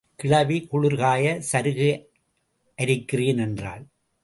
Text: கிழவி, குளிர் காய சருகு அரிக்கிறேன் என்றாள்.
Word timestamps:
கிழவி, 0.15 0.67
குளிர் 0.67 0.95
காய 0.95 1.41
சருகு 1.51 1.91
அரிக்கிறேன் 2.77 3.37
என்றாள். 3.37 3.83